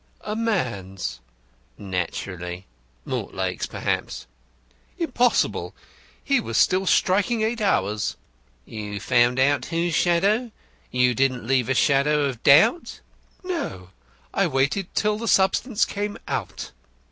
"A 0.21 0.35
man's." 0.35 1.19
"Naturally. 1.77 2.65
Mortlake's, 3.05 3.67
perhaps." 3.67 4.25
"Impossible. 4.97 5.75
He 6.23 6.39
was 6.39 6.57
still 6.57 6.87
striking 6.87 7.43
eight 7.43 7.61
hours." 7.61 8.15
"You 8.65 8.99
found 8.99 9.39
out 9.39 9.65
whose 9.65 9.93
shadow? 9.93 10.51
You 10.89 11.13
didn't 11.13 11.45
leave 11.45 11.69
a 11.69 11.75
shadow 11.75 12.25
of 12.25 12.41
doubt?" 12.41 13.01
"No; 13.43 13.91
I 14.33 14.47
waited 14.47 14.87
till 14.95 15.19
the 15.19 15.27
substance 15.27 15.85
came 15.85 16.17
out." 16.27 16.71